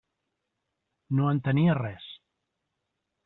No 1.19 1.27
entenia 1.33 1.77
res. 1.81 2.09